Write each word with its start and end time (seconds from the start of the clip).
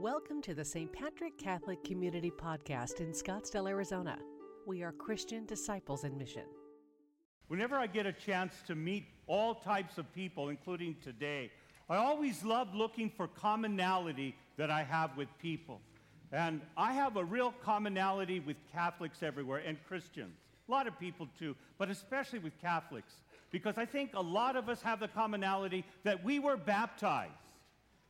Welcome 0.00 0.40
to 0.42 0.54
the 0.54 0.64
St. 0.64 0.90
Patrick 0.90 1.36
Catholic 1.36 1.84
Community 1.84 2.30
Podcast 2.30 3.00
in 3.00 3.12
Scottsdale, 3.12 3.68
Arizona. 3.68 4.16
We 4.64 4.82
are 4.82 4.92
Christian 4.92 5.44
disciples 5.44 6.04
in 6.04 6.16
mission. 6.16 6.44
Whenever 7.48 7.76
I 7.76 7.86
get 7.86 8.06
a 8.06 8.12
chance 8.14 8.54
to 8.66 8.74
meet 8.74 9.04
all 9.26 9.54
types 9.54 9.98
of 9.98 10.10
people, 10.14 10.48
including 10.48 10.96
today, 11.04 11.50
I 11.90 11.96
always 11.96 12.42
love 12.42 12.74
looking 12.74 13.10
for 13.10 13.28
commonality 13.28 14.34
that 14.56 14.70
I 14.70 14.84
have 14.84 15.14
with 15.18 15.28
people. 15.38 15.82
And 16.32 16.62
I 16.78 16.94
have 16.94 17.18
a 17.18 17.24
real 17.24 17.52
commonality 17.62 18.40
with 18.40 18.56
Catholics 18.72 19.22
everywhere 19.22 19.58
and 19.66 19.76
Christians. 19.86 20.38
A 20.66 20.72
lot 20.72 20.86
of 20.86 20.98
people 20.98 21.28
too, 21.38 21.54
but 21.76 21.90
especially 21.90 22.38
with 22.38 22.58
Catholics, 22.62 23.12
because 23.50 23.76
I 23.76 23.84
think 23.84 24.12
a 24.14 24.22
lot 24.22 24.56
of 24.56 24.70
us 24.70 24.80
have 24.80 24.98
the 24.98 25.08
commonality 25.08 25.84
that 26.04 26.24
we 26.24 26.38
were 26.38 26.56
baptized. 26.56 27.49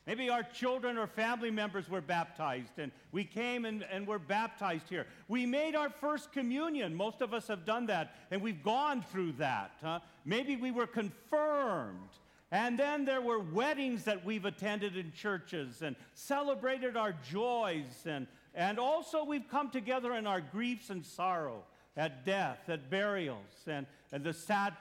Maybe 0.07 0.31
our 0.31 0.43
children 0.43 0.97
or 0.97 1.07
family 1.07 1.51
members 1.51 1.89
were 1.89 2.01
baptized, 2.01 2.79
and 2.79 2.91
we 3.13 3.25
came 3.25 3.65
and, 3.65 3.85
and 3.93 4.07
were 4.07 4.19
baptized 4.19 4.89
here. 4.89 5.07
We 5.29 5.47
made 5.47 5.77
our 5.77 5.91
first 5.91 6.33
communion. 6.33 6.95
Most 6.95 7.21
of 7.21 7.35
us 7.35 7.49
have 7.49 7.65
done 7.65 7.87
that, 7.87 8.15
and 8.31 8.41
we've 8.41 8.63
gone 8.63 9.03
through 9.03 9.33
that. 9.33 9.73
Huh? 9.83 10.01
Maybe 10.25 10.57
we 10.57 10.71
were 10.71 10.87
confirmed. 10.87 12.09
And 12.51 12.79
then 12.79 13.05
there 13.05 13.21
were 13.21 13.39
weddings 13.39 14.05
that 14.05 14.25
we've 14.25 14.45
attended 14.45 14.97
in 14.97 15.13
churches 15.13 15.83
and 15.83 15.95
celebrated 16.15 16.97
our 16.97 17.15
joys. 17.31 18.05
And, 18.07 18.27
and 18.55 18.79
also, 18.79 19.23
we've 19.25 19.49
come 19.49 19.71
together 19.71 20.15
in 20.15 20.27
our 20.27 20.41
griefs 20.41 20.91
and 20.91 21.07
sorrow, 21.07 21.63
at 21.97 22.25
death, 22.25 22.69
at 22.69 22.91
burials, 22.91 23.67
and, 23.67 23.87
and 24.13 24.25
the 24.25 24.33
sad 24.33 24.75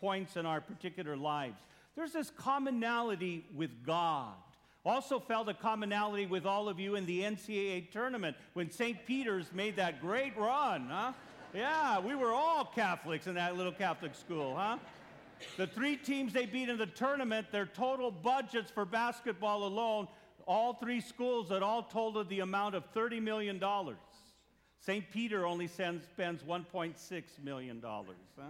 points 0.00 0.36
in 0.36 0.44
our 0.44 0.60
particular 0.60 1.16
lives. 1.16 1.60
There's 1.96 2.12
this 2.12 2.30
commonality 2.30 3.46
with 3.54 3.70
God. 3.86 4.34
Also 4.84 5.18
felt 5.20 5.48
a 5.48 5.54
commonality 5.54 6.26
with 6.26 6.46
all 6.46 6.68
of 6.68 6.78
you 6.78 6.94
in 6.94 7.04
the 7.04 7.20
NCAA 7.20 7.90
tournament 7.90 8.36
when 8.54 8.70
St. 8.70 9.04
Peter's 9.06 9.52
made 9.52 9.76
that 9.76 10.00
great 10.00 10.36
run, 10.36 10.88
huh? 10.90 11.12
Yeah, 11.54 11.98
we 12.00 12.14
were 12.14 12.32
all 12.32 12.64
Catholics 12.64 13.26
in 13.26 13.34
that 13.34 13.56
little 13.56 13.72
Catholic 13.72 14.14
school, 14.14 14.54
huh? 14.56 14.78
The 15.56 15.66
three 15.66 15.96
teams 15.96 16.32
they 16.32 16.46
beat 16.46 16.68
in 16.68 16.78
the 16.78 16.86
tournament, 16.86 17.52
their 17.52 17.66
total 17.66 18.10
budgets 18.10 18.70
for 18.70 18.84
basketball 18.84 19.64
alone, 19.64 20.08
all 20.46 20.74
three 20.74 21.00
schools 21.00 21.48
that 21.50 21.62
all 21.62 21.82
totaled 21.82 22.28
the 22.28 22.40
amount 22.40 22.74
of 22.74 22.92
$30 22.94 23.22
million. 23.22 23.62
St. 24.80 25.10
Peter 25.10 25.46
only 25.46 25.66
spends 25.66 26.06
$1.6 26.16 27.22
million. 27.42 27.82
Huh? 27.84 28.42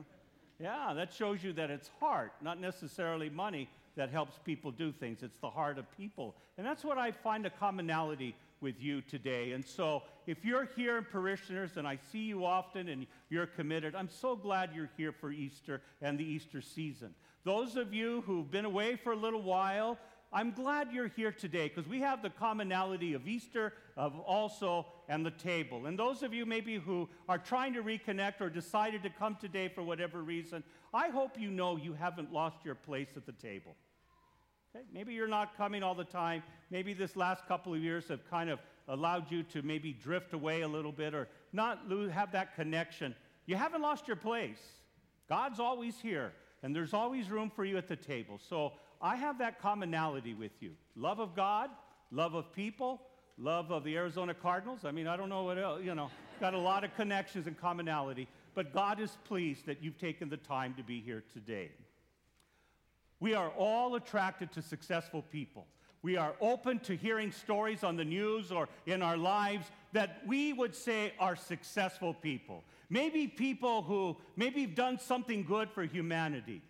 Yeah, 0.60 0.92
that 0.94 1.12
shows 1.12 1.42
you 1.42 1.53
that 1.55 1.70
it's 1.70 1.91
heart, 2.00 2.33
not 2.41 2.60
necessarily 2.60 3.31
money, 3.31 3.69
that 3.98 4.10
helps 4.10 4.38
people 4.44 4.70
do 4.70 4.92
things. 4.92 5.24
It's 5.24 5.38
the 5.38 5.50
heart 5.50 5.77
of 5.77 5.84
people. 5.96 6.36
And 6.56 6.64
that's 6.64 6.84
what 6.84 6.98
I 6.98 7.10
find 7.10 7.44
a 7.46 7.50
commonality 7.50 8.36
with 8.60 8.80
you 8.80 9.02
today. 9.02 9.52
And 9.52 9.66
so, 9.66 10.04
if 10.28 10.44
you're 10.44 10.68
here 10.77 10.98
in 10.98 11.04
parishioners 11.04 11.77
and 11.77 11.86
I 11.86 11.98
see 12.12 12.20
you 12.20 12.44
often 12.44 12.88
and 12.88 13.06
you're 13.28 13.46
committed, 13.46 13.96
I'm 13.96 14.08
so 14.08 14.36
glad 14.36 14.70
you're 14.72 14.91
here 14.96 15.10
for 15.10 15.32
Easter 15.32 15.82
and 16.00 16.16
the 16.16 16.24
Easter 16.24 16.60
season. 16.60 17.12
Those 17.42 17.74
of 17.74 17.92
you 17.92 18.22
who've 18.24 18.48
been 18.48 18.64
away 18.64 18.94
for 18.94 19.12
a 19.12 19.16
little 19.16 19.42
while, 19.42 19.98
I'm 20.32 20.52
glad 20.52 20.92
you're 20.92 21.08
here 21.08 21.32
today 21.32 21.69
because 21.69 21.88
we 21.88 21.98
have 22.00 22.22
the 22.22 22.30
commonality 22.30 23.14
of 23.14 23.26
Easter, 23.26 23.72
of 23.96 24.16
also, 24.20 24.86
and 25.08 25.26
the 25.26 25.32
table. 25.32 25.86
And 25.86 25.98
those 25.98 26.22
of 26.22 26.32
you 26.32 26.46
maybe 26.46 26.76
who 26.76 27.08
are 27.28 27.38
trying 27.38 27.74
to 27.74 27.82
reconnect 27.82 28.41
or 28.41 28.48
decided 28.48 29.02
to 29.02 29.10
come 29.10 29.36
today 29.41 29.69
for 29.69 29.82
whatever 29.82 30.22
reason, 30.22 30.62
I 30.94 31.08
hope 31.08 31.32
you 31.36 31.50
know 31.50 31.76
you 31.76 31.94
haven't 31.94 32.32
lost 32.32 32.58
your 32.64 32.76
place 32.76 33.08
at 33.16 33.26
the 33.26 33.32
table. 33.32 33.74
Okay? 34.74 34.84
Maybe 34.92 35.14
you're 35.14 35.28
not 35.28 35.56
coming 35.56 35.83
all 35.83 35.94
the 35.94 36.05
time. 36.05 36.42
Maybe 36.70 36.92
this 36.94 37.16
last 37.16 37.47
couple 37.47 37.74
of 37.74 37.80
years 37.80 38.08
have 38.08 38.28
kind 38.28 38.50
of 38.50 38.58
allowed 38.88 39.30
you 39.30 39.42
to 39.44 39.62
maybe 39.62 39.92
drift 39.92 40.33
away 40.33 40.62
a 40.62 40.69
little 40.69 40.92
bit 40.92 41.14
or 41.14 41.28
not 41.52 41.88
lose, 41.88 42.10
have 42.10 42.33
that 42.33 42.55
connection. 42.55 43.14
You 43.47 43.56
haven't 43.56 43.83
lost 43.83 44.06
your 44.06 44.16
place. 44.16 44.60
God's 45.28 45.60
always 45.60 45.98
here, 46.00 46.32
and 46.62 46.75
there's 46.75 46.94
always 46.94 47.31
room 47.31 47.50
for 47.54 47.65
you 47.65 47.76
at 47.76 47.88
the 47.88 47.97
table. 47.97 48.41
So 48.48 48.72
I 49.00 49.16
have 49.16 49.38
that 49.38 49.60
commonality 49.60 50.34
with 50.34 50.53
you 50.60 50.72
love 50.97 51.20
of 51.20 51.37
God, 51.37 51.70
love 52.10 52.34
of 52.34 52.53
people, 52.53 53.03
love 53.38 53.70
of 53.70 53.84
the 53.84 53.97
Arizona 53.97 54.34
Cardinals. 54.34 54.84
I 54.84 54.91
mean, 54.91 55.06
I 55.06 55.16
don't 55.16 55.28
know 55.28 55.44
what 55.44 55.59
else, 55.59 55.82
you 55.84 55.94
know, 55.94 56.10
got 56.41 56.54
a 56.54 56.59
lot 56.59 56.84
of 56.84 56.94
connections 56.97 57.47
and 57.47 57.59
commonality, 57.59 58.26
but 58.54 58.72
God 58.72 59.00
is 59.00 59.16
pleased 59.25 59.66
that 59.66 59.82
you've 59.82 59.98
taken 59.98 60.28
the 60.28 60.37
time 60.37 60.75
to 60.75 60.82
be 60.82 61.00
here 61.00 61.22
today. 61.32 61.70
We 63.21 63.34
are 63.34 63.51
all 63.51 63.97
attracted 63.97 64.53
to 64.53 64.62
successful 64.62 65.23
people. 65.23 65.67
We 66.03 66.17
are 66.17 66.34
open 66.41 66.79
to 66.81 66.97
hearing 66.97 67.33
stories 67.33 67.83
on 67.83 67.97
the 67.97 68.05
news 68.05 68.53
or 68.53 68.69
in 68.87 69.03
our 69.03 69.17
lives 69.17 69.67
that 69.93 70.23
we 70.27 70.53
would 70.53 70.75
say 70.75 71.12
are 71.19 71.34
successful 71.34 72.15
people. 72.15 72.62
Maybe 72.89 73.27
people 73.27 73.83
who 73.83 74.17
maybe 74.37 74.62
have 74.62 74.75
done 74.75 74.99
something 74.99 75.43
good 75.43 75.71
for 75.71 75.83
humanity. 75.83 76.62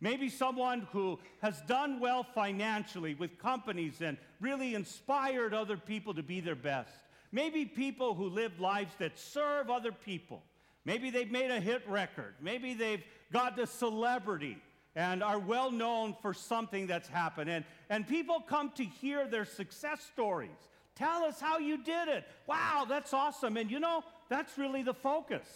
Maybe 0.00 0.28
someone 0.28 0.86
who 0.92 1.18
has 1.40 1.62
done 1.62 1.98
well 1.98 2.22
financially 2.22 3.14
with 3.14 3.38
companies 3.38 4.02
and 4.02 4.18
really 4.38 4.74
inspired 4.74 5.54
other 5.54 5.78
people 5.78 6.12
to 6.14 6.22
be 6.22 6.40
their 6.40 6.54
best. 6.54 6.92
Maybe 7.32 7.64
people 7.64 8.14
who 8.14 8.28
live 8.28 8.60
lives 8.60 8.92
that 8.98 9.18
serve 9.18 9.70
other 9.70 9.92
people. 9.92 10.42
Maybe 10.84 11.08
they've 11.08 11.30
made 11.30 11.50
a 11.50 11.58
hit 11.58 11.88
record. 11.88 12.34
Maybe 12.40 12.74
they've 12.74 13.02
got 13.32 13.58
a 13.58 13.66
celebrity 13.66 14.58
and 14.96 15.22
are 15.22 15.38
well 15.38 15.70
known 15.70 16.14
for 16.22 16.32
something 16.32 16.86
that's 16.86 17.08
happened. 17.08 17.50
And, 17.50 17.64
and 17.90 18.06
people 18.06 18.40
come 18.40 18.70
to 18.76 18.84
hear 18.84 19.26
their 19.26 19.44
success 19.44 20.00
stories. 20.12 20.50
Tell 20.94 21.24
us 21.24 21.40
how 21.40 21.58
you 21.58 21.82
did 21.82 22.08
it. 22.08 22.24
Wow, 22.46 22.86
that's 22.88 23.12
awesome. 23.12 23.56
And 23.56 23.70
you 23.70 23.80
know, 23.80 24.04
that's 24.28 24.56
really 24.56 24.82
the 24.82 24.94
focus. 24.94 25.46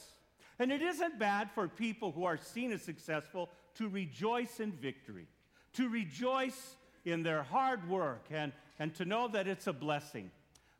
And 0.59 0.72
it 0.72 0.82
isn't 0.82 1.19
bad 1.19 1.50
for 1.54 1.69
people 1.69 2.10
who 2.10 2.25
are 2.25 2.37
seen 2.37 2.72
as 2.72 2.82
successful 2.82 3.49
to 3.76 3.88
rejoice 3.88 4.59
in 4.59 4.72
victory, 4.72 5.28
to 5.75 5.88
rejoice 5.88 6.75
in 7.05 7.22
their 7.22 7.44
hard 7.44 7.88
work, 7.88 8.25
and, 8.31 8.53
and 8.81 8.93
to 8.97 9.05
know 9.05 9.28
that 9.28 9.47
it's 9.47 9.69
a 9.69 9.72
blessing. 9.72 10.32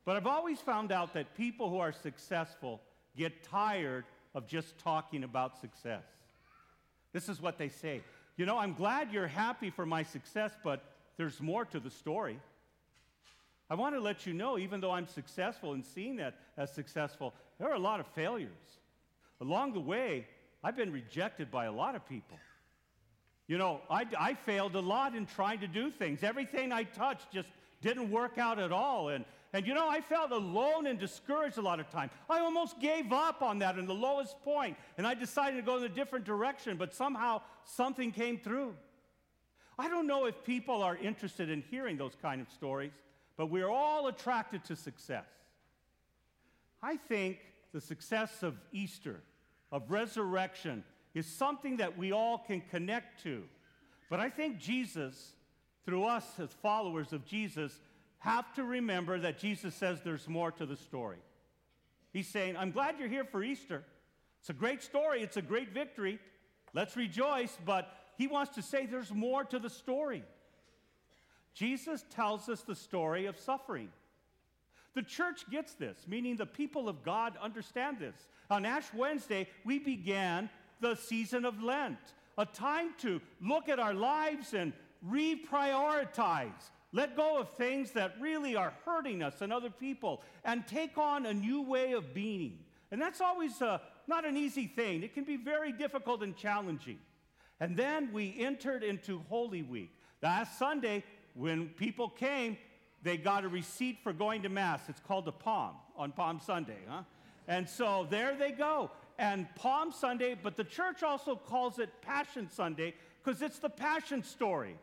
But 0.05 0.17
I've 0.17 0.27
always 0.27 0.59
found 0.59 0.91
out 0.91 1.15
that 1.15 1.37
people 1.37 1.71
who 1.71 1.79
are 1.79 1.93
successful 1.93 2.81
get 3.17 3.45
tired 3.45 4.05
of 4.35 4.49
just 4.49 4.77
talking 4.79 5.23
about 5.23 5.61
success. 5.61 6.03
This 7.13 7.29
is 7.29 7.41
what 7.41 7.57
they 7.57 7.69
say 7.69 8.03
you 8.39 8.47
know, 8.47 8.57
I'm 8.57 8.73
glad 8.73 9.13
you're 9.13 9.27
happy 9.27 9.69
for 9.69 9.85
my 9.85 10.05
success, 10.05 10.53
but 10.63 10.83
there's 11.17 11.41
more 11.41 11.65
to 11.67 11.81
the 11.81 11.91
story. 11.91 12.39
I 13.69 13.75
want 13.75 13.97
to 13.97 14.01
let 14.01 14.27
you 14.27 14.33
know, 14.33 14.57
even 14.57 14.81
though 14.81 14.93
I'm 14.93 15.09
successful 15.09 15.75
and 15.75 15.85
seen 15.85 16.17
that 16.17 16.37
as 16.57 16.73
successful, 16.73 17.35
there 17.59 17.69
are 17.69 17.75
a 17.75 17.81
lot 17.81 17.99
of 17.99 18.07
failures. 18.15 18.51
Along 19.41 19.73
the 19.73 19.81
way, 19.81 20.27
I've 20.63 20.77
been 20.77 20.93
rejected 20.93 21.51
by 21.51 21.67
a 21.67 21.73
lot 21.73 21.97
of 21.97 22.09
people. 22.09 22.39
You 23.49 23.59
know, 23.59 23.81
I, 23.91 24.07
I 24.19 24.35
failed 24.35 24.77
a 24.77 24.81
lot 24.81 25.17
in 25.17 25.27
trying 25.27 25.59
to 25.61 25.67
do 25.67 25.91
things. 25.91 26.23
Everything 26.23 26.71
I 26.73 26.85
touched 26.85 27.33
just 27.33 27.49
didn't 27.83 28.11
work 28.11 28.39
out 28.39 28.61
at 28.61 28.71
all. 28.71 29.09
And, 29.09 29.25
and 29.53 29.67
you 29.67 29.75
know, 29.75 29.89
I 29.89 30.01
felt 30.01 30.31
alone 30.31 30.87
and 30.87 30.99
discouraged 30.99 31.57
a 31.57 31.63
lot 31.63 31.81
of 31.81 31.89
time. 31.91 32.11
I 32.29 32.41
almost 32.41 32.81
gave 32.81 33.13
up 33.13 33.41
on 33.41 33.61
that 33.61 33.79
in 33.79 33.87
the 33.87 33.95
lowest 33.95 34.41
point, 34.43 34.77
and 34.99 35.07
I 35.07 35.15
decided 35.15 35.57
to 35.57 35.63
go 35.63 35.79
in 35.79 35.85
a 35.85 35.89
different 35.89 36.25
direction, 36.25 36.77
but 36.77 36.95
somehow 36.95 37.41
something 37.65 38.13
came 38.13 38.39
through. 38.39 38.75
I 39.79 39.89
don't 39.89 40.07
know 40.07 40.27
if 40.27 40.45
people 40.45 40.83
are 40.83 40.97
interested 40.97 41.49
in 41.49 41.63
hearing 41.71 41.97
those 41.97 42.17
kind 42.21 42.41
of 42.41 42.51
stories, 42.51 42.93
but 43.37 43.47
we're 43.47 43.71
all 43.71 44.09
attracted 44.09 44.65
to 44.65 44.77
success. 44.77 45.29
I 46.83 46.97
think 46.97 47.39
the 47.73 47.81
success 47.81 48.43
of 48.43 48.55
Easter, 48.73 49.21
of 49.73 49.91
resurrection, 49.91 50.85
is 51.15 51.27
something 51.27 51.79
that 51.79 51.97
we 51.97 52.13
all 52.13 52.39
can 52.39 52.61
connect 52.71 53.23
to. 53.23 53.45
But 54.11 54.21
I 54.21 54.31
think 54.31 54.59
Jesus 54.59 55.33
through 55.89 56.05
us 56.05 56.39
as 56.39 56.53
followers 56.53 57.15
of 57.15 57.25
Jesus, 57.25 57.81
have 58.19 58.53
to 58.55 58.65
remember 58.65 59.19
that 59.21 59.39
Jesus 59.39 59.75
says 59.75 60.01
there's 60.03 60.29
more 60.29 60.51
to 60.53 60.67
the 60.67 60.77
story. 60.77 61.19
He's 62.13 62.29
saying, 62.29 62.57
I'm 62.57 62.73
glad 62.73 62.97
you're 62.99 63.09
here 63.09 63.25
for 63.25 63.43
Easter. 63.43 63.85
It's 64.41 64.51
a 64.51 64.55
great 64.55 64.83
story, 64.83 65.23
it's 65.23 65.37
a 65.37 65.43
great 65.43 65.73
victory. 65.73 66.19
Let's 66.75 66.97
rejoice, 66.97 67.57
but 67.65 67.93
he 68.17 68.27
wants 68.27 68.55
to 68.57 68.63
say 68.63 68.87
there's 68.87 69.13
more 69.13 69.45
to 69.45 69.59
the 69.59 69.71
story. 69.71 70.25
Jesus 71.55 72.05
tells 72.11 72.49
us 72.49 72.63
the 72.63 72.75
story 72.75 73.27
of 73.27 73.39
suffering. 73.39 73.89
The 74.95 75.03
church 75.03 75.49
gets 75.51 75.75
this, 75.75 76.07
meaning 76.09 76.37
the 76.37 76.47
people 76.47 76.89
of 76.89 77.05
God 77.05 77.35
understand 77.41 77.99
this. 77.99 78.17
On 78.51 78.65
Ash 78.65 78.87
Wednesday, 78.95 79.49
we 79.65 79.79
began 79.79 80.51
the 80.81 80.95
season 80.95 81.45
of 81.45 81.63
Lent, 81.63 81.99
a 82.37 82.47
time 82.47 82.95
to 82.99 83.21
look 83.41 83.69
at 83.69 83.79
our 83.79 83.95
lives 83.95 84.55
and 84.55 84.73
reprioritize, 85.09 86.71
let 86.93 87.17
go 87.17 87.39
of 87.39 87.51
things 87.51 87.93
that 87.93 88.15
really 88.21 88.57
are 88.57 88.73
hurting 88.85 89.23
us 89.23 89.41
and 89.43 89.53
other 89.53 89.71
people, 89.71 90.23
and 90.45 90.67
take 90.67 90.97
on 90.97 91.27
a 91.27 91.35
new 91.35 91.63
way 91.63 91.93
of 91.93 92.15
being. 92.15 92.59
And 92.91 93.01
that's 93.01 93.21
always 93.21 93.61
uh, 93.61 93.79
not 94.07 94.25
an 94.25 94.37
easy 94.37 94.67
thing. 94.67 95.03
It 95.03 95.15
can 95.15 95.25
be 95.25 95.37
very 95.37 95.73
difficult 95.73 96.23
and 96.23 96.37
challenging. 96.37 96.99
And 97.61 97.77
then 97.77 98.11
we 98.13 98.35
entered 98.39 98.83
into 98.83 99.23
Holy 99.29 99.63
Week. 99.63 99.93
Last 100.23 100.59
Sunday, 100.59 101.05
when 101.35 101.69
people 101.69 102.09
came, 102.09 102.57
they 103.03 103.17
got 103.17 103.45
a 103.45 103.49
receipt 103.49 103.99
for 104.03 104.13
going 104.13 104.43
to 104.43 104.49
Mass. 104.49 104.81
It's 104.89 105.01
called 105.01 105.29
a 105.29 105.33
Palm 105.33 105.75
on 105.97 106.13
Palm 106.13 106.41
Sunday, 106.41 106.79
huh? 106.89 107.03
And 107.47 107.69
so 107.69 108.07
there 108.09 108.37
they 108.37 108.53
go. 108.53 108.91
And 109.19 109.47
Palm 109.57 109.93
Sunday, 109.93 110.37
but 110.41 110.57
the 110.57 110.65
church 110.65 111.03
also 111.03 111.35
calls 111.35 111.79
it 111.79 111.91
Passion 112.03 112.49
Sunday 112.51 112.95
because 113.23 113.43
it's 113.43 113.59
the 113.59 113.69
passion 113.69 114.23
story, 114.23 114.77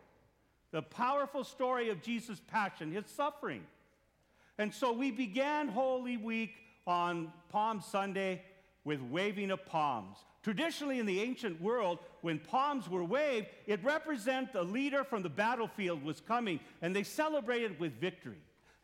the 0.71 0.81
powerful 0.81 1.43
story 1.43 1.89
of 1.89 2.01
Jesus' 2.01 2.41
passion, 2.47 2.91
his 2.91 3.05
suffering. 3.07 3.63
And 4.57 4.73
so 4.73 4.91
we 4.93 5.11
began 5.11 5.67
Holy 5.67 6.17
Week 6.17 6.51
on 6.87 7.31
Palm 7.49 7.81
Sunday 7.81 8.41
with 8.83 9.01
waving 9.01 9.51
of 9.51 9.65
palms. 9.65 10.17
Traditionally, 10.43 10.99
in 10.99 11.07
the 11.07 11.21
ancient 11.21 11.59
world, 11.59 11.99
when 12.21 12.37
palms 12.37 12.87
were 12.87 13.03
waved, 13.03 13.47
it 13.65 13.83
represented 13.83 14.55
a 14.55 14.61
leader 14.61 15.03
from 15.03 15.23
the 15.23 15.29
battlefield 15.29 16.03
was 16.03 16.21
coming, 16.21 16.59
and 16.83 16.95
they 16.95 17.03
celebrated 17.03 17.79
with 17.79 17.99
victory. 17.99 18.37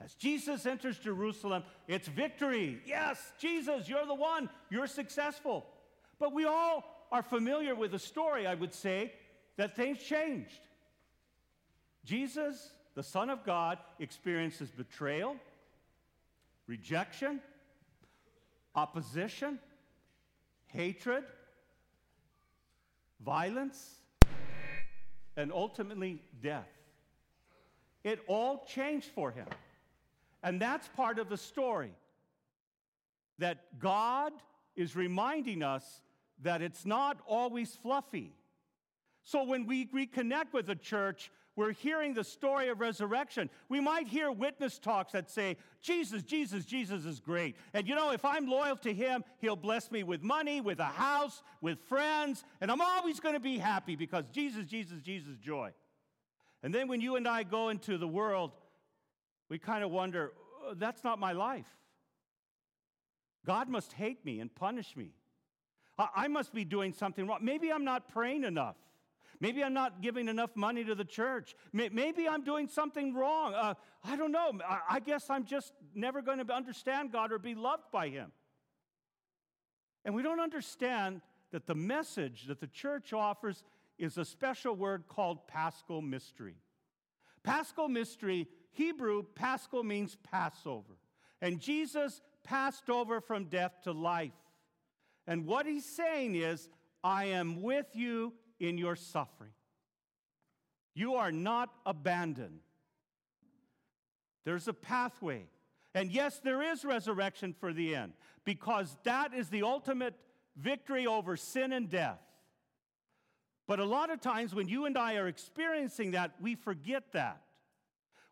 As 0.03 0.15
Jesus 0.15 0.65
enters 0.65 0.97
Jerusalem, 0.97 1.63
it's 1.87 2.07
victory. 2.07 2.79
Yes, 2.85 3.31
Jesus, 3.39 3.87
you're 3.87 4.07
the 4.07 4.15
one. 4.15 4.49
You're 4.71 4.87
successful. 4.87 5.67
But 6.17 6.33
we 6.33 6.45
all 6.45 7.07
are 7.11 7.21
familiar 7.21 7.75
with 7.75 7.91
the 7.91 7.99
story, 7.99 8.47
I 8.47 8.55
would 8.55 8.73
say, 8.73 9.13
that 9.57 9.75
things 9.75 9.99
changed. 9.99 10.59
Jesus, 12.05 12.71
the 12.95 13.03
Son 13.03 13.29
of 13.29 13.43
God, 13.45 13.77
experiences 13.99 14.69
betrayal, 14.69 15.35
rejection, 16.67 17.39
opposition, 18.75 19.59
hatred, 20.67 21.23
violence, 23.23 23.95
and 25.37 25.51
ultimately 25.51 26.21
death. 26.41 26.67
It 28.03 28.19
all 28.27 28.65
changed 28.65 29.07
for 29.13 29.31
him. 29.31 29.47
And 30.43 30.59
that's 30.59 30.87
part 30.89 31.19
of 31.19 31.29
the 31.29 31.37
story. 31.37 31.93
That 33.37 33.79
God 33.79 34.33
is 34.75 34.95
reminding 34.95 35.63
us 35.63 36.01
that 36.41 36.61
it's 36.61 36.85
not 36.85 37.17
always 37.27 37.75
fluffy. 37.75 38.33
So 39.23 39.43
when 39.43 39.67
we 39.67 39.85
reconnect 39.87 40.53
with 40.53 40.65
the 40.65 40.75
church, 40.75 41.31
we're 41.55 41.73
hearing 41.73 42.13
the 42.13 42.23
story 42.23 42.69
of 42.69 42.79
resurrection. 42.79 43.49
We 43.67 43.81
might 43.81 44.07
hear 44.07 44.31
witness 44.31 44.79
talks 44.79 45.11
that 45.11 45.29
say, 45.29 45.57
Jesus, 45.81 46.23
Jesus, 46.23 46.65
Jesus 46.65 47.05
is 47.05 47.19
great. 47.19 47.55
And 47.73 47.87
you 47.87 47.95
know, 47.95 48.11
if 48.11 48.23
I'm 48.23 48.47
loyal 48.47 48.77
to 48.77 48.93
him, 48.93 49.23
he'll 49.39 49.57
bless 49.57 49.91
me 49.91 50.03
with 50.03 50.23
money, 50.23 50.61
with 50.61 50.79
a 50.79 50.85
house, 50.85 51.43
with 51.59 51.79
friends, 51.79 52.45
and 52.61 52.71
I'm 52.71 52.81
always 52.81 53.19
going 53.19 53.35
to 53.35 53.41
be 53.41 53.57
happy 53.57 53.95
because 53.95 54.25
Jesus, 54.31 54.65
Jesus, 54.65 55.01
Jesus, 55.01 55.37
joy. 55.37 55.71
And 56.63 56.73
then 56.73 56.87
when 56.87 57.01
you 57.01 57.15
and 57.17 57.27
I 57.27 57.43
go 57.43 57.69
into 57.69 57.97
the 57.97 58.07
world, 58.07 58.51
we 59.49 59.59
kind 59.59 59.83
of 59.83 59.91
wonder, 59.91 60.31
oh, 60.63 60.73
that's 60.73 61.03
not 61.03 61.19
my 61.19 61.33
life. 61.33 61.67
God 63.45 63.67
must 63.67 63.91
hate 63.93 64.23
me 64.23 64.39
and 64.39 64.53
punish 64.53 64.95
me. 64.95 65.11
I 65.97 66.27
must 66.29 66.53
be 66.53 66.63
doing 66.63 66.93
something 66.93 67.27
wrong. 67.27 67.39
Maybe 67.41 67.71
I'm 67.71 67.83
not 67.83 68.07
praying 68.07 68.43
enough. 68.43 68.77
Maybe 69.41 69.63
I'm 69.63 69.73
not 69.73 70.01
giving 70.01 70.27
enough 70.27 70.55
money 70.55 70.83
to 70.83 70.93
the 70.93 71.03
church. 71.03 71.55
Maybe 71.73 72.29
I'm 72.29 72.43
doing 72.43 72.67
something 72.67 73.15
wrong. 73.15 73.55
Uh, 73.55 73.73
I 74.03 74.15
don't 74.15 74.31
know. 74.31 74.51
I 74.87 74.99
guess 74.99 75.31
I'm 75.31 75.45
just 75.45 75.73
never 75.95 76.21
going 76.21 76.45
to 76.45 76.53
understand 76.53 77.11
God 77.11 77.31
or 77.31 77.39
be 77.39 77.55
loved 77.55 77.85
by 77.91 78.09
Him. 78.09 78.31
And 80.05 80.13
we 80.13 80.21
don't 80.21 80.39
understand 80.39 81.21
that 81.51 81.65
the 81.65 81.73
message 81.73 82.45
that 82.47 82.59
the 82.59 82.67
church 82.67 83.13
offers 83.13 83.63
is 83.97 84.19
a 84.19 84.25
special 84.25 84.75
word 84.75 85.05
called 85.07 85.47
paschal 85.47 86.03
mystery. 86.03 86.55
Paschal 87.43 87.89
mystery, 87.89 88.47
Hebrew, 88.71 89.23
paschal 89.33 89.83
means 89.83 90.17
Passover. 90.23 90.97
And 91.41 91.59
Jesus 91.59 92.21
passed 92.43 92.91
over 92.91 93.19
from 93.19 93.45
death 93.45 93.73
to 93.85 93.91
life. 93.91 94.31
And 95.25 95.47
what 95.47 95.65
he's 95.65 95.85
saying 95.85 96.35
is, 96.35 96.69
I 97.03 97.25
am 97.25 97.63
with 97.63 97.87
you 97.93 98.33
in 98.61 98.77
your 98.77 98.95
suffering. 98.95 99.51
You 100.93 101.15
are 101.15 101.31
not 101.31 101.73
abandoned. 101.85 102.59
There's 104.45 104.67
a 104.67 104.73
pathway. 104.73 105.45
And 105.93 106.11
yes, 106.11 106.39
there 106.43 106.61
is 106.61 106.85
resurrection 106.85 107.53
for 107.59 107.73
the 107.73 107.95
end, 107.95 108.13
because 108.45 108.95
that 109.03 109.33
is 109.33 109.49
the 109.49 109.63
ultimate 109.63 110.13
victory 110.55 111.07
over 111.07 111.35
sin 111.35 111.73
and 111.73 111.89
death. 111.89 112.21
But 113.67 113.79
a 113.79 113.85
lot 113.85 114.09
of 114.09 114.21
times 114.21 114.53
when 114.53 114.67
you 114.67 114.85
and 114.85 114.97
I 114.97 115.15
are 115.15 115.27
experiencing 115.27 116.11
that, 116.11 116.31
we 116.39 116.55
forget 116.55 117.11
that. 117.13 117.41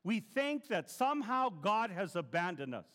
We 0.03 0.19
think 0.19 0.67
that 0.67 0.89
somehow 0.89 1.49
God 1.49 1.91
has 1.91 2.15
abandoned 2.15 2.75
us, 2.75 2.87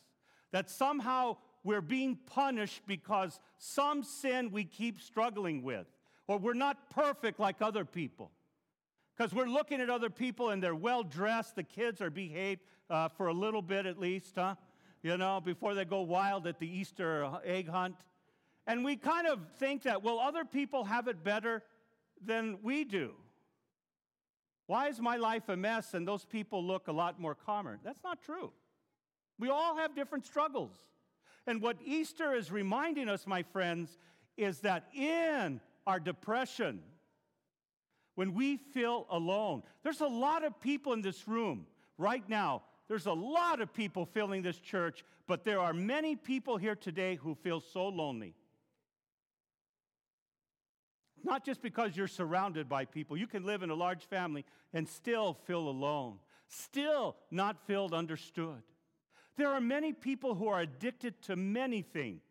that 0.52 0.70
somehow 0.70 1.36
we're 1.62 1.80
being 1.80 2.18
punished 2.26 2.82
because 2.86 3.40
some 3.58 4.02
sin 4.02 4.50
we 4.50 4.64
keep 4.64 5.00
struggling 5.00 5.62
with 5.62 5.86
or 6.26 6.38
we're 6.38 6.54
not 6.54 6.90
perfect 6.90 7.38
like 7.38 7.60
other 7.60 7.84
people. 7.84 8.30
Because 9.16 9.32
we're 9.32 9.46
looking 9.46 9.80
at 9.80 9.90
other 9.90 10.10
people 10.10 10.50
and 10.50 10.62
they're 10.62 10.74
well 10.74 11.02
dressed, 11.02 11.54
the 11.54 11.62
kids 11.62 12.00
are 12.00 12.10
behaved 12.10 12.62
uh, 12.90 13.08
for 13.08 13.28
a 13.28 13.32
little 13.32 13.62
bit 13.62 13.86
at 13.86 13.98
least, 13.98 14.34
huh? 14.36 14.56
You 15.02 15.16
know, 15.16 15.40
before 15.40 15.74
they 15.74 15.84
go 15.84 16.00
wild 16.00 16.46
at 16.46 16.58
the 16.58 16.66
Easter 16.66 17.30
egg 17.44 17.68
hunt. 17.68 17.96
And 18.66 18.84
we 18.84 18.96
kind 18.96 19.26
of 19.26 19.38
think 19.58 19.82
that, 19.82 20.02
well, 20.02 20.18
other 20.18 20.44
people 20.44 20.84
have 20.84 21.06
it 21.08 21.22
better 21.22 21.62
than 22.24 22.58
we 22.62 22.84
do. 22.84 23.12
Why 24.66 24.88
is 24.88 24.98
my 25.00 25.16
life 25.16 25.48
a 25.48 25.56
mess 25.56 25.92
and 25.92 26.08
those 26.08 26.24
people 26.24 26.64
look 26.64 26.88
a 26.88 26.92
lot 26.92 27.20
more 27.20 27.34
calmer? 27.34 27.78
That's 27.84 28.02
not 28.02 28.22
true. 28.22 28.50
We 29.38 29.50
all 29.50 29.76
have 29.76 29.94
different 29.94 30.24
struggles. 30.24 30.72
And 31.46 31.60
what 31.60 31.76
Easter 31.84 32.34
is 32.34 32.50
reminding 32.50 33.08
us, 33.10 33.26
my 33.26 33.42
friends, 33.42 33.98
is 34.38 34.60
that 34.60 34.86
in 34.94 35.60
our 35.86 36.00
depression, 36.00 36.80
when 38.14 38.34
we 38.34 38.56
feel 38.56 39.06
alone. 39.10 39.62
There's 39.82 40.00
a 40.00 40.06
lot 40.06 40.44
of 40.44 40.60
people 40.60 40.92
in 40.92 41.02
this 41.02 41.26
room 41.26 41.66
right 41.98 42.26
now. 42.28 42.62
There's 42.88 43.06
a 43.06 43.12
lot 43.12 43.60
of 43.60 43.72
people 43.72 44.04
filling 44.06 44.42
this 44.42 44.58
church, 44.58 45.04
but 45.26 45.44
there 45.44 45.60
are 45.60 45.72
many 45.72 46.16
people 46.16 46.56
here 46.56 46.76
today 46.76 47.16
who 47.16 47.34
feel 47.34 47.60
so 47.60 47.88
lonely. 47.88 48.34
Not 51.22 51.44
just 51.44 51.62
because 51.62 51.96
you're 51.96 52.06
surrounded 52.06 52.68
by 52.68 52.84
people. 52.84 53.16
You 53.16 53.26
can 53.26 53.44
live 53.44 53.62
in 53.62 53.70
a 53.70 53.74
large 53.74 54.04
family 54.04 54.44
and 54.74 54.86
still 54.86 55.38
feel 55.44 55.68
alone, 55.68 56.18
still 56.48 57.16
not 57.30 57.66
feel 57.66 57.88
understood. 57.94 58.62
There 59.36 59.48
are 59.48 59.60
many 59.60 59.92
people 59.92 60.34
who 60.34 60.48
are 60.48 60.60
addicted 60.60 61.20
to 61.22 61.36
many 61.36 61.82
things. 61.82 62.22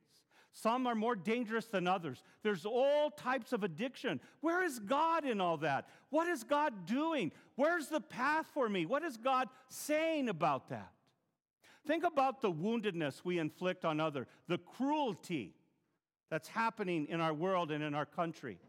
Some 0.54 0.86
are 0.86 0.94
more 0.94 1.16
dangerous 1.16 1.66
than 1.66 1.88
others. 1.88 2.22
There's 2.44 2.66
all 2.66 3.10
types 3.10 3.54
of 3.54 3.64
addiction. 3.64 4.20
Where 4.42 4.64
is 4.64 4.78
God 4.80 5.26
in 5.26 5.42
all 5.42 5.58
that? 5.58 5.90
What 6.12 6.28
is 6.28 6.44
God 6.44 6.86
doing? 6.86 7.32
Where's 7.56 7.88
the 7.88 8.00
path 8.00 8.46
for 8.54 8.70
me? 8.70 8.86
What 8.86 9.04
is 9.04 9.18
God 9.18 9.50
saying 9.68 10.30
about 10.30 10.70
that? 10.70 10.92
Think 11.88 12.04
about 12.04 12.42
the 12.42 12.52
woundedness 12.52 13.22
we 13.24 13.40
inflict 13.40 13.84
on 13.84 14.00
others, 14.00 14.28
the 14.48 14.60
cruelty 14.60 15.56
that's 16.30 16.48
happening 16.48 17.08
in 17.10 17.20
our 17.20 17.34
world 17.34 17.72
and 17.72 17.84
in 17.84 17.96
our 17.96 18.06
country 18.06 18.60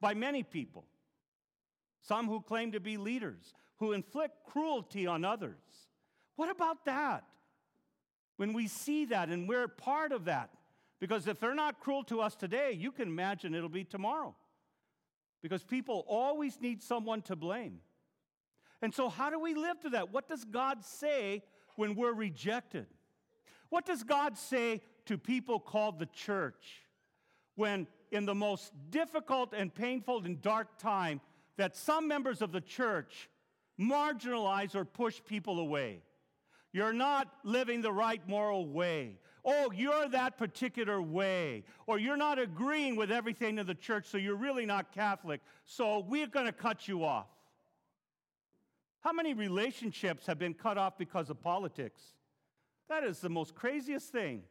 by 0.00 0.14
many 0.14 0.42
people. 0.42 0.84
Some 2.00 2.28
who 2.28 2.40
claim 2.40 2.72
to 2.72 2.80
be 2.80 2.96
leaders, 2.96 3.54
who 3.78 3.92
inflict 3.92 4.46
cruelty 4.46 5.06
on 5.06 5.24
others. 5.24 5.56
What 6.36 6.50
about 6.50 6.84
that? 6.84 7.24
When 8.36 8.52
we 8.52 8.68
see 8.68 9.04
that 9.06 9.28
and 9.28 9.48
we're 9.48 9.68
part 9.68 10.12
of 10.12 10.24
that, 10.24 10.50
because 11.02 11.26
if 11.26 11.40
they're 11.40 11.52
not 11.52 11.80
cruel 11.80 12.04
to 12.04 12.20
us 12.20 12.36
today, 12.36 12.76
you 12.78 12.92
can 12.92 13.08
imagine 13.08 13.56
it'll 13.56 13.68
be 13.68 13.82
tomorrow. 13.82 14.36
Because 15.42 15.64
people 15.64 16.04
always 16.06 16.60
need 16.60 16.80
someone 16.80 17.22
to 17.22 17.34
blame. 17.34 17.80
And 18.80 18.94
so, 18.94 19.08
how 19.08 19.28
do 19.28 19.40
we 19.40 19.54
live 19.54 19.80
to 19.80 19.90
that? 19.90 20.12
What 20.12 20.28
does 20.28 20.44
God 20.44 20.84
say 20.84 21.42
when 21.74 21.96
we're 21.96 22.12
rejected? 22.12 22.86
What 23.68 23.84
does 23.84 24.04
God 24.04 24.38
say 24.38 24.80
to 25.06 25.18
people 25.18 25.58
called 25.58 25.98
the 25.98 26.06
church 26.06 26.86
when, 27.56 27.88
in 28.12 28.24
the 28.24 28.36
most 28.36 28.72
difficult 28.90 29.54
and 29.54 29.74
painful 29.74 30.22
and 30.24 30.40
dark 30.40 30.78
time, 30.78 31.20
that 31.56 31.76
some 31.76 32.06
members 32.06 32.40
of 32.42 32.52
the 32.52 32.60
church 32.60 33.28
marginalize 33.76 34.76
or 34.76 34.84
push 34.84 35.20
people 35.26 35.58
away? 35.58 36.04
You're 36.72 36.92
not 36.92 37.26
living 37.42 37.80
the 37.80 37.90
right 37.90 38.20
moral 38.28 38.68
way 38.68 39.18
oh, 39.44 39.72
you're 39.74 40.08
that 40.08 40.38
particular 40.38 41.00
way, 41.02 41.64
or 41.86 41.98
you're 41.98 42.16
not 42.16 42.38
agreeing 42.38 42.96
with 42.96 43.10
everything 43.10 43.58
in 43.58 43.66
the 43.66 43.74
church, 43.74 44.06
so 44.06 44.18
you're 44.18 44.36
really 44.36 44.66
not 44.66 44.92
Catholic, 44.92 45.40
so 45.64 45.98
we're 46.00 46.26
going 46.26 46.46
to 46.46 46.52
cut 46.52 46.86
you 46.86 47.04
off. 47.04 47.26
How 49.00 49.12
many 49.12 49.34
relationships 49.34 50.26
have 50.26 50.38
been 50.38 50.54
cut 50.54 50.78
off 50.78 50.96
because 50.96 51.28
of 51.28 51.42
politics? 51.42 52.02
That 52.88 53.02
is 53.02 53.18
the 53.18 53.28
most 53.28 53.54
craziest 53.54 54.12
thing. 54.12 54.42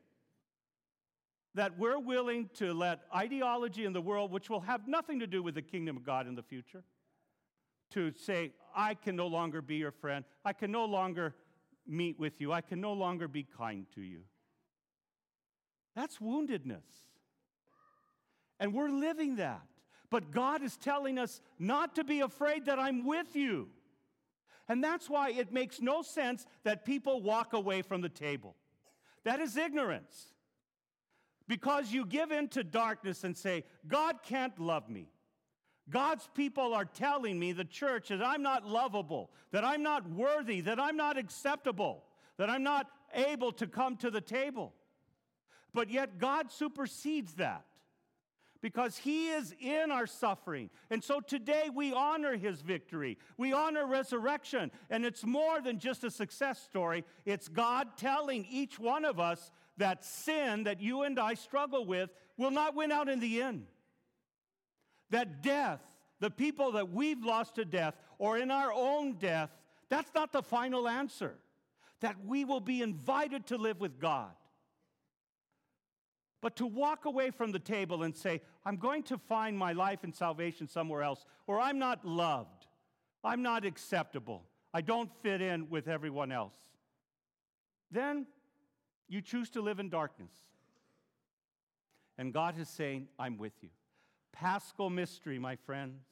That 1.56 1.78
we're 1.78 2.00
willing 2.00 2.50
to 2.56 2.74
let 2.74 3.02
ideology 3.16 3.86
in 3.86 3.94
the 3.94 4.02
world, 4.02 4.32
which 4.32 4.50
will 4.50 4.62
have 4.62 4.88
nothing 4.88 5.20
to 5.20 5.28
do 5.28 5.42
with 5.44 5.56
the 5.56 5.62
kingdom 5.62 5.98
of 5.98 6.04
God 6.04 6.28
in 6.28 6.36
the 6.36 6.44
future, 6.44 6.84
to 7.92 8.12
say, 8.14 8.52
I 8.76 8.94
can 8.94 9.16
no 9.16 9.28
longer 9.28 9.62
be 9.62 9.76
your 9.76 9.92
friend. 9.92 10.26
I 10.46 10.54
can 10.54 10.72
no 10.72 10.86
longer 10.86 11.36
meet 11.86 12.20
with 12.20 12.40
you. 12.40 12.54
I 12.54 12.62
can 12.62 12.80
no 12.80 12.94
longer 12.94 13.28
be 13.28 13.44
kind 13.44 13.86
to 13.96 14.02
you. 14.02 14.22
That's 15.96 16.18
woundedness. 16.20 16.84
And 18.60 18.74
we're 18.74 18.90
living 18.90 19.38
that. 19.38 19.62
But 20.10 20.32
God 20.32 20.62
is 20.62 20.78
telling 20.78 21.18
us 21.18 21.42
not 21.58 21.96
to 21.96 22.04
be 22.04 22.20
afraid 22.20 22.66
that 22.66 22.80
I'm 22.80 23.06
with 23.06 23.36
you. 23.36 23.70
And 24.68 24.84
that's 24.84 25.10
why 25.10 25.32
it 25.32 25.52
makes 25.52 25.82
no 25.82 26.02
sense 26.02 26.46
that 26.64 26.86
people 26.86 27.22
walk 27.22 27.54
away 27.54 27.82
from 27.82 28.02
the 28.02 28.10
table. 28.10 28.56
That 29.24 29.40
is 29.40 29.58
ignorance. 29.58 30.34
Because 31.48 31.92
you 31.92 32.06
give 32.06 32.32
in 32.32 32.48
to 32.50 32.64
darkness 32.64 33.24
and 33.24 33.36
say, 33.36 33.64
God 33.88 34.24
can't 34.24 34.58
love 34.60 34.90
me. 34.90 35.10
God's 35.90 36.30
people 36.34 36.74
are 36.74 36.86
telling 36.86 37.38
me, 37.40 37.52
the 37.52 37.66
church, 37.66 38.10
that 38.10 38.26
I'm 38.26 38.42
not 38.42 38.66
lovable, 38.66 39.32
that 39.52 39.66
I'm 39.66 39.84
not 39.84 40.10
worthy, 40.10 40.62
that 40.62 40.80
I'm 40.80 40.96
not 40.96 41.18
acceptable, 41.18 42.06
that 42.38 42.50
I'm 42.50 42.64
not 42.64 42.88
able 43.14 43.52
to 43.54 43.68
come 43.68 43.98
to 43.98 44.10
the 44.10 44.22
table. 44.22 44.74
But 45.74 45.90
yet 45.90 46.18
God 46.18 46.52
supersedes 46.52 47.36
that 47.36 47.66
because 48.62 48.98
He 48.98 49.30
is 49.30 49.54
in 49.60 49.92
our 49.92 50.08
suffering. 50.08 50.70
And 50.90 51.04
so 51.04 51.20
today 51.20 51.70
we 51.74 51.94
honor 51.94 52.38
His 52.38 52.62
victory, 52.62 53.18
we 53.38 53.54
honor 53.54 53.86
resurrection. 53.86 54.72
And 54.90 55.06
it's 55.06 55.26
more 55.26 55.62
than 55.62 55.80
just 55.80 56.04
a 56.04 56.12
success 56.12 56.62
story, 56.62 57.04
it's 57.26 57.48
God 57.48 57.98
telling 57.98 58.46
each 58.50 58.80
one 58.80 59.06
of 59.06 59.20
us 59.20 59.52
that 59.78 60.06
sin 60.06 60.66
that 60.66 60.82
you 60.82 61.04
and 61.04 61.20
I 61.20 61.34
struggle 61.34 61.86
with 61.86 62.10
will 62.38 62.52
not 62.52 62.76
win 62.76 62.92
out 62.92 63.10
in 63.10 63.20
the 63.20 63.42
end. 63.42 63.66
That 65.10 65.42
death, 65.42 65.82
the 66.20 66.30
people 66.30 66.74
that 66.74 66.92
we've 66.92 67.24
lost 67.24 67.56
to 67.56 67.66
death 67.66 67.96
or 68.18 68.38
in 68.38 68.52
our 68.52 68.72
own 68.72 69.14
death, 69.14 69.50
that's 69.90 70.12
not 70.14 70.32
the 70.32 70.44
final 70.44 70.88
answer. 70.88 71.36
That 72.02 72.16
we 72.26 72.46
will 72.46 72.62
be 72.62 72.82
invited 72.82 73.48
to 73.48 73.58
live 73.58 73.80
with 73.80 74.00
God. 74.00 74.32
But 76.42 76.56
to 76.56 76.66
walk 76.66 77.06
away 77.06 77.30
from 77.30 77.52
the 77.52 77.60
table 77.60 78.04
and 78.04 78.16
say, 78.16 78.42
I'm 78.66 78.78
going 78.78 79.04
to 79.04 79.18
find 79.18 79.58
my 79.58 79.74
life 79.74 80.00
and 80.04 80.14
salvation 80.14 80.68
somewhere 80.68 81.04
else, 81.04 81.24
or 81.48 81.60
I'm 81.60 81.78
not 81.78 82.04
loved, 82.04 82.66
I'm 83.24 83.44
not 83.44 83.64
acceptable, 83.64 84.44
I 84.74 84.82
don't 84.82 85.12
fit 85.22 85.42
in 85.42 85.70
with 85.70 85.88
everyone 85.88 86.32
else, 86.32 86.56
then 87.92 88.26
you 89.08 89.22
choose 89.22 89.50
to 89.52 89.62
live 89.62 89.80
in 89.80 89.90
darkness. 89.90 90.32
And 92.18 92.34
God 92.34 92.60
is 92.60 92.70
saying, 92.70 93.08
I'm 93.20 93.38
with 93.38 93.54
you. 93.62 93.70
Paschal 94.32 94.90
mystery, 94.90 95.38
my 95.38 95.56
friends. 95.56 96.04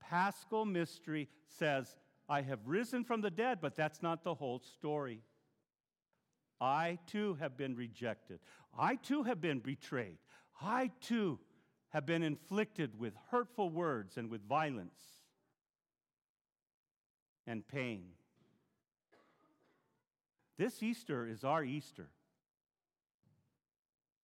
Paschal 0.00 0.64
mystery 0.64 1.28
says, 1.46 1.96
I 2.28 2.42
have 2.42 2.60
risen 2.66 3.04
from 3.04 3.20
the 3.20 3.30
dead, 3.30 3.58
but 3.60 3.76
that's 3.76 4.02
not 4.02 4.24
the 4.24 4.34
whole 4.34 4.60
story. 4.60 5.20
I 6.60 6.98
too 7.06 7.34
have 7.34 7.56
been 7.56 7.76
rejected. 7.76 8.40
I 8.76 8.96
too 8.96 9.22
have 9.22 9.40
been 9.40 9.60
betrayed. 9.60 10.18
I 10.60 10.90
too 11.00 11.38
have 11.90 12.04
been 12.04 12.22
inflicted 12.22 12.98
with 12.98 13.14
hurtful 13.30 13.70
words 13.70 14.16
and 14.16 14.30
with 14.30 14.46
violence 14.46 14.98
and 17.46 17.66
pain. 17.66 18.04
This 20.58 20.82
Easter 20.82 21.26
is 21.26 21.44
our 21.44 21.62
Easter. 21.62 22.08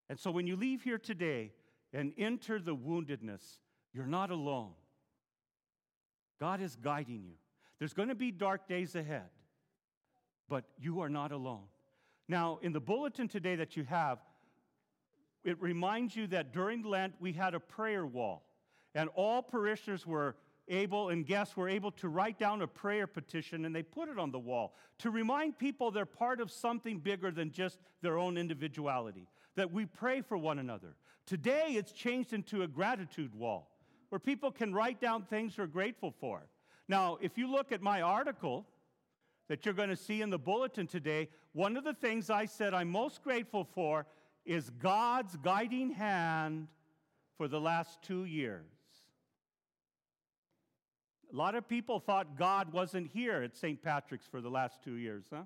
And 0.09 0.19
so 0.19 0.31
when 0.31 0.47
you 0.47 0.57
leave 0.57 0.83
here 0.83 0.99
today 0.99 1.53
and 1.93 2.12
enter 2.19 2.61
the 2.61 2.76
woundedness, 2.76 3.59
you're 3.93 4.07
not 4.07 4.31
alone. 4.31 4.73
God 6.41 6.61
is 6.61 6.76
guiding 6.76 7.23
you. 7.25 7.37
There's 7.79 7.95
going 7.95 8.09
to 8.09 8.14
be 8.14 8.31
dark 8.31 8.69
days 8.69 8.95
ahead, 8.97 9.31
but 10.49 10.64
you 10.79 11.00
are 11.00 11.09
not 11.09 11.33
alone. 11.33 11.64
Now, 12.28 12.59
in 12.62 12.73
the 12.73 12.81
bulletin 12.81 13.28
today 13.28 13.57
that 13.57 13.76
you 13.76 13.85
have, 13.85 14.19
it 15.45 15.61
reminds 15.61 16.16
you 16.16 16.26
that 16.28 16.52
during 16.52 16.83
Lent 16.83 17.14
we 17.21 17.33
had 17.33 17.54
a 17.54 17.61
prayer 17.61 18.07
wall, 18.07 18.45
and 18.95 19.11
all 19.14 19.43
parishioners 19.43 20.07
were 20.07 20.37
able 20.69 21.11
and 21.11 21.26
guests 21.26 21.57
were 21.57 21.69
able 21.69 21.90
to 21.90 22.09
write 22.09 22.38
down 22.38 22.62
a 22.62 22.66
prayer 22.66 23.07
petition 23.07 23.64
and 23.64 23.76
they 23.76 23.83
put 23.83 24.09
it 24.09 24.19
on 24.19 24.31
the 24.31 24.38
wall 24.38 24.75
to 24.99 25.11
remind 25.11 25.59
people 25.59 25.90
they're 25.90 26.07
part 26.07 26.40
of 26.40 26.50
something 26.50 26.99
bigger 26.99 27.31
than 27.31 27.50
just 27.50 27.78
their 28.00 28.16
own 28.16 28.38
individuality, 28.38 29.28
that 29.57 29.71
we 29.71 29.85
pray 29.85 30.21
for 30.23 30.38
one 30.38 30.59
another. 30.59 30.97
Today 31.26 31.73
it's 31.73 31.93
changed 31.93 32.33
into 32.33 32.62
a 32.62 32.69
gratitude 32.69 33.35
wall 33.35 33.71
where 34.09 34.19
people 34.19 34.50
can 34.50 34.73
write 34.73 35.00
down 35.00 35.25
things 35.25 35.57
they're 35.57 35.66
grateful 35.66 36.14
for. 36.21 36.47
Now, 36.88 37.19
if 37.21 37.37
you 37.38 37.50
look 37.50 37.73
at 37.73 37.83
my 37.83 38.02
article, 38.02 38.66
that 39.49 39.65
you're 39.65 39.75
going 39.75 39.91
to 39.91 39.97
see 39.97 40.23
in 40.23 40.31
the 40.31 40.39
bulletin 40.39 40.87
today, 40.87 41.29
one 41.53 41.77
of 41.77 41.85
the 41.85 41.95
things 41.95 42.31
I 42.31 42.47
said 42.47 42.75
I'm 42.75 42.91
most 42.91 43.23
grateful 43.23 43.65
for 43.65 44.07
is 44.45 44.71
God's 44.71 45.37
guiding 45.37 45.91
hand 45.91 46.69
for 47.37 47.49
the 47.49 47.61
last 47.61 48.03
two 48.03 48.25
years. 48.25 48.65
A 51.33 51.37
lot 51.37 51.55
of 51.55 51.69
people 51.69 51.99
thought 51.99 52.39
God 52.39 52.73
wasn't 52.73 53.11
here 53.13 53.43
at 53.43 53.57
St. 53.57 53.83
Patrick's 53.83 54.27
for 54.27 54.41
the 54.41 54.51
last 54.51 54.83
two 54.83 54.95
years, 54.95 55.25
huh? 55.33 55.43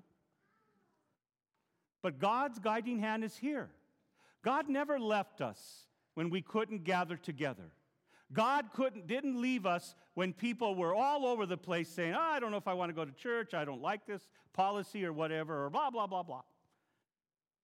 But 2.01 2.19
God's 2.19 2.59
guiding 2.59 2.99
hand 2.99 3.23
is 3.23 3.35
here. 3.35 3.69
God 4.43 4.69
never 4.69 4.99
left 4.99 5.41
us 5.41 5.87
when 6.13 6.29
we 6.29 6.41
couldn't 6.41 6.83
gather 6.83 7.17
together. 7.17 7.71
God 8.31 8.69
couldn't, 8.73 9.07
didn't 9.07 9.41
leave 9.41 9.65
us 9.65 9.95
when 10.13 10.33
people 10.33 10.75
were 10.75 10.93
all 10.93 11.25
over 11.25 11.45
the 11.45 11.57
place 11.57 11.89
saying, 11.89 12.13
oh, 12.13 12.19
I 12.19 12.39
don't 12.39 12.51
know 12.51 12.57
if 12.57 12.67
I 12.67 12.73
want 12.73 12.89
to 12.89 12.93
go 12.93 13.05
to 13.05 13.11
church, 13.11 13.53
I 13.53 13.65
don't 13.65 13.81
like 13.81 14.05
this 14.05 14.27
policy 14.53 15.05
or 15.05 15.13
whatever, 15.13 15.65
or 15.65 15.69
blah, 15.69 15.89
blah, 15.89 16.07
blah, 16.07 16.23
blah. 16.23 16.41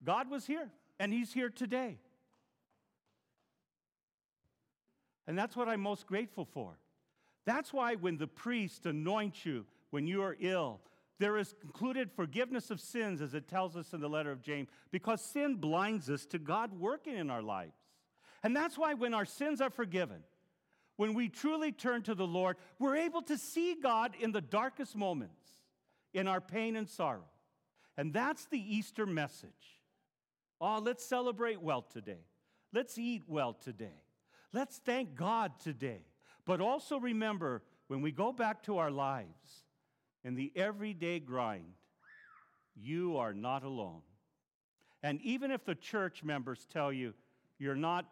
God 0.04 0.30
was 0.30 0.46
here, 0.46 0.72
and 1.00 1.14
He's 1.14 1.34
here 1.34 1.50
today. 1.50 2.00
And 5.28 5.38
that's 5.38 5.56
what 5.56 5.68
I'm 5.68 5.82
most 5.82 6.08
grateful 6.08 6.46
for. 6.46 6.78
That's 7.46 7.72
why 7.72 7.96
when 7.96 8.18
the 8.18 8.28
priest 8.28 8.86
anoints 8.86 9.46
you 9.46 9.66
when 9.92 10.08
you 10.08 10.22
are 10.24 10.36
ill, 10.40 10.82
there 11.20 11.38
is 11.38 11.56
included 11.64 12.12
forgiveness 12.12 12.70
of 12.70 12.82
sins, 12.82 13.22
as 13.22 13.34
it 13.34 13.48
tells 13.48 13.78
us 13.78 13.94
in 13.94 14.02
the 14.02 14.10
letter 14.10 14.32
of 14.32 14.42
James, 14.42 14.68
because 14.92 15.22
sin 15.22 15.56
blinds 15.56 16.10
us 16.10 16.26
to 16.28 16.40
God 16.40 16.78
working 16.78 17.16
in 17.16 17.30
our 17.30 17.42
lives. 17.42 17.78
And 18.44 18.56
that's 18.56 18.78
why 18.78 18.94
when 18.94 19.14
our 19.14 19.26
sins 19.26 19.62
are 19.62 19.70
forgiven, 19.70 20.24
when 20.98 21.14
we 21.14 21.30
truly 21.30 21.72
turn 21.72 22.02
to 22.04 22.16
the 22.16 22.28
Lord, 22.28 22.58
we're 22.80 22.96
able 22.96 23.22
to 23.24 23.38
see 23.38 23.76
God 23.82 24.14
in 24.20 24.32
the 24.32 24.42
darkest 24.42 24.96
moments, 24.96 25.50
in 26.14 26.28
our 26.28 26.42
pain 26.42 26.76
and 26.76 26.88
sorrow. 26.88 27.26
And 27.98 28.14
that's 28.14 28.46
the 28.46 28.60
Easter 28.60 29.06
message. 29.06 29.82
Oh, 30.60 30.80
let's 30.80 31.06
celebrate 31.06 31.62
well 31.62 31.82
today. 31.82 32.26
Let's 32.74 32.98
eat 32.98 33.24
well 33.28 33.54
today. 33.54 34.02
Let's 34.54 34.78
thank 34.78 35.16
God 35.16 35.60
today. 35.60 36.02
But 36.46 36.62
also 36.62 37.00
remember 37.00 37.62
when 37.88 38.02
we 38.02 38.12
go 38.12 38.32
back 38.32 38.64
to 38.64 38.78
our 38.78 38.92
lives 38.92 39.64
in 40.24 40.36
the 40.36 40.52
everyday 40.56 41.20
grind, 41.20 41.74
you 42.76 43.18
are 43.18 43.34
not 43.34 43.64
alone. 43.64 44.02
And 45.04 45.22
even 45.22 45.52
if 45.52 45.66
the 45.66 45.76
church 45.76 46.24
members 46.24 46.66
tell 46.72 46.92
you 46.92 47.14
you're 47.60 47.76
not 47.76 48.06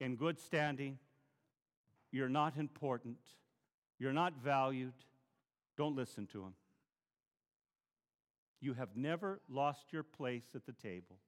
in 0.00 0.16
good 0.16 0.38
standing, 0.38 0.98
you're 2.12 2.28
not 2.28 2.56
important. 2.56 3.18
You're 3.98 4.12
not 4.12 4.34
valued. 4.42 4.94
Don't 5.76 5.96
listen 5.96 6.26
to 6.28 6.42
him. 6.42 6.54
You 8.60 8.74
have 8.74 8.96
never 8.96 9.40
lost 9.48 9.92
your 9.92 10.02
place 10.02 10.44
at 10.54 10.66
the 10.66 10.72
table. 10.72 11.18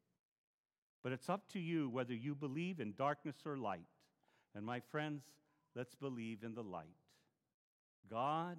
But 1.02 1.12
it's 1.12 1.28
up 1.28 1.48
to 1.52 1.58
you 1.58 1.88
whether 1.88 2.14
you 2.14 2.34
believe 2.34 2.78
in 2.80 2.94
darkness 2.96 3.36
or 3.46 3.56
light. 3.56 3.86
And 4.54 4.64
my 4.64 4.80
friends, 4.80 5.22
let's 5.74 5.94
believe 5.94 6.42
in 6.44 6.54
the 6.54 6.62
light. 6.62 6.86
God 8.10 8.58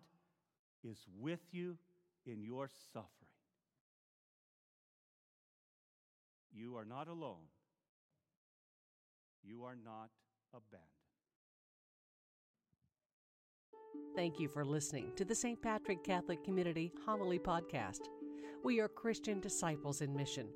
is 0.84 0.98
with 1.20 1.40
you 1.52 1.78
in 2.26 2.42
your 2.42 2.70
suffering. 2.94 3.10
You 6.52 6.78
are 6.78 6.86
not 6.86 7.08
alone. 7.08 7.48
You 9.44 9.64
are 9.66 9.76
not 9.76 10.10
abandoned. 10.54 11.03
Thank 14.16 14.40
you 14.40 14.48
for 14.48 14.64
listening 14.64 15.12
to 15.16 15.26
the 15.26 15.36
St. 15.36 15.62
Patrick 15.62 16.04
Catholic 16.04 16.44
Community 16.44 16.94
Homily 17.06 17.40
Podcast. 17.40 18.10
We 18.64 18.80
are 18.80 18.88
Christian 18.88 19.40
disciples 19.40 20.02
in 20.02 20.16
mission 20.16 20.48